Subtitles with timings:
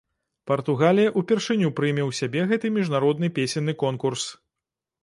[0.51, 4.29] Партугалія ўпершыню прыме ў сябе гэты міжнародны песенны конкурс.